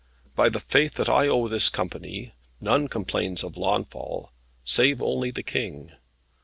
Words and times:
By 0.35 0.49
the 0.49 0.59
faith 0.59 0.95
that 0.95 1.09
I 1.09 1.27
owe 1.27 1.47
this 1.47 1.69
company, 1.69 2.33
none 2.59 2.87
complains 2.87 3.43
of 3.43 3.55
Launfal, 3.55 4.31
save 4.65 4.99
only 4.99 5.29
the 5.29 5.43
King. 5.43 5.91